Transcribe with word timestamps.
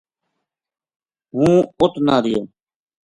ہوں 1.33 1.55
اُت 1.81 1.93
نہ 2.05 2.15
رہیو 2.23 2.41